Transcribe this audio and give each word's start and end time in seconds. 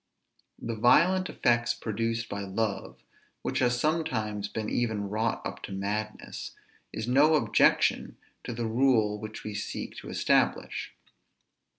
The 0.59 0.73
violent 0.75 1.29
effects 1.29 1.75
produced 1.75 2.27
by 2.27 2.41
love, 2.41 3.03
which 3.43 3.59
has 3.59 3.79
sometimes 3.79 4.47
been 4.47 4.67
even 4.67 5.09
wrought 5.11 5.45
up 5.45 5.61
to 5.65 5.71
madness, 5.71 6.55
is 6.91 7.07
no 7.07 7.35
objection 7.35 8.17
to 8.45 8.51
the 8.51 8.65
rule 8.65 9.19
which 9.19 9.43
we 9.43 9.53
seek 9.53 9.95
to 9.97 10.09
establish. 10.09 10.91